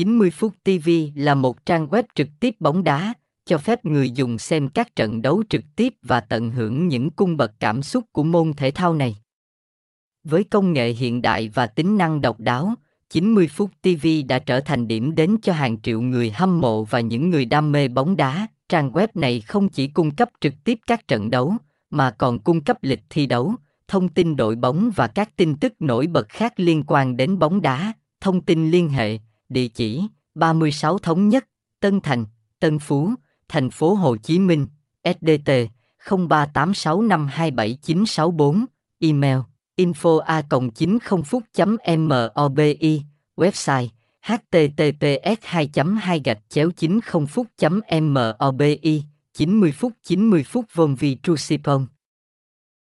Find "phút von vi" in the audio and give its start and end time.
50.44-51.16